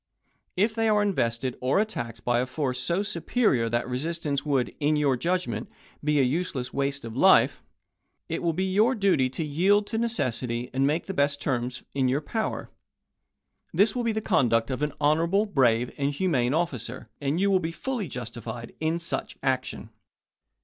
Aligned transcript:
If 0.57 0.73
they 0.73 0.89
are 0.89 1.03
invested 1.03 1.55
or 1.61 1.79
attacked 1.79 2.25
by 2.25 2.39
a 2.39 2.47
force 2.47 2.79
so 2.79 3.03
superior 3.03 3.69
that 3.69 3.87
resist 3.87 4.25
ance 4.25 4.43
would, 4.43 4.73
in 4.79 4.95
your 4.95 5.15
judgment, 5.15 5.69
be 6.03 6.19
a 6.19 6.23
useless 6.23 6.73
waste 6.73 7.05
of 7.05 7.15
life, 7.15 7.61
it 8.27 8.41
will 8.41 8.51
be 8.51 8.63
your 8.65 8.95
duty 8.95 9.29
to 9.29 9.43
yield 9.45 9.85
to 9.85 9.99
necessity, 9.99 10.71
and 10.73 10.87
make 10.87 11.05
the 11.05 11.13
best 11.13 11.39
terms 11.39 11.83
in 11.93 12.07
your 12.07 12.19
power. 12.19 12.71
This 13.75 13.95
will 13.95 14.03
be 14.03 14.11
the 14.11 14.21
conduct 14.21 14.71
of 14.71 14.81
an 14.81 14.93
honorable, 14.99 15.45
brave, 15.45 15.93
and 15.99 16.11
humane 16.11 16.55
officer, 16.55 17.11
and 17.21 17.39
you 17.39 17.51
will 17.51 17.59
be 17.59 17.71
fully 17.71 18.07
justified 18.07 18.73
in 18.79 18.97
such 18.97 19.37
action. 19.43 19.91